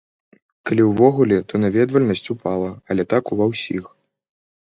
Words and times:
Калі 0.67 0.85
ўвогуле, 0.85 1.37
то 1.51 1.59
наведвальнасць 1.63 2.31
упала, 2.35 2.71
але 2.95 3.03
так 3.13 3.23
у 3.35 3.37
ва 3.43 3.49
ўсіх. 3.53 3.83